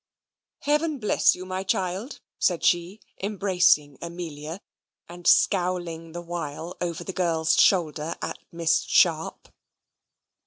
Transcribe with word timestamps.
"Heaven 0.61 0.97
bless 0.97 1.35
you, 1.35 1.45
my 1.45 1.61
child," 1.61 2.21
said 2.39 2.63
she, 2.65 3.01
embracing 3.21 3.99
Amelia, 4.01 4.59
and 5.07 5.27
scowling 5.27 6.11
the 6.13 6.23
while 6.23 6.75
over 6.81 7.03
the 7.03 7.13
girl's 7.13 7.55
shoulder 7.55 8.15
at 8.19 8.39
Miss 8.51 8.79
Sharp. 8.81 9.49